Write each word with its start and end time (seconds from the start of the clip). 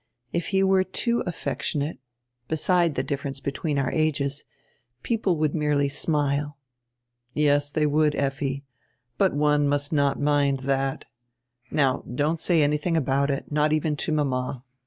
If 0.33 0.47
he 0.47 0.63
were 0.63 0.83
too 0.83 1.21
affec 1.27 1.59
tionate— 1.61 1.99
beside 2.47 2.95
the 2.95 3.03
difference 3.03 3.39
between 3.39 3.77
our 3.77 3.91
ages— 3.91 4.43
people 5.03 5.37
would 5.37 5.53
merely 5.53 5.89
smile." 5.89 6.57
"Yes, 7.35 7.69
they 7.69 7.85
would, 7.85 8.15
Effi. 8.15 8.63
But 9.19 9.35
one 9.35 9.67
must 9.67 9.93
not 9.93 10.19
mind 10.19 10.61
that 10.61 11.05
Now, 11.69 12.03
don't 12.15 12.39
say 12.39 12.63
anything 12.63 12.97
about 12.97 13.29
it, 13.29 13.51
not 13.51 13.73
even 13.73 13.95
to 13.97 14.11
mama. 14.11 14.63